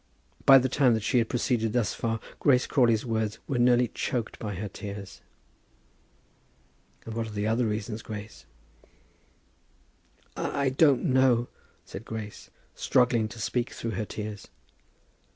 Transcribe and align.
By 0.47 0.57
the 0.57 0.67
time 0.67 0.95
that 0.95 1.03
she 1.03 1.19
had 1.19 1.29
proceeded 1.29 1.73
thus 1.73 1.93
far, 1.93 2.19
Grace 2.39 2.65
Crawley's 2.65 3.05
words 3.05 3.37
were 3.47 3.59
nearly 3.59 3.87
choked 3.87 4.39
by 4.39 4.55
her 4.55 4.67
tears. 4.67 5.21
"And 7.05 7.13
what 7.13 7.27
are 7.27 7.31
the 7.31 7.45
other 7.45 7.67
reasons, 7.67 8.01
Grace?" 8.01 8.47
"I 10.35 10.69
don't 10.69 11.03
know," 11.03 11.49
said 11.85 12.03
Grace, 12.03 12.49
struggling 12.73 13.27
to 13.27 13.37
speak 13.39 13.73
through 13.73 13.91
her 13.91 14.05
tears. 14.05 14.47